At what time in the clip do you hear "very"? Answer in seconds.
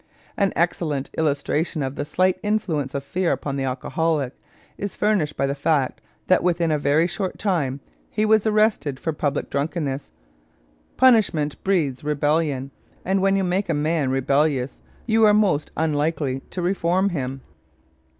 6.79-7.05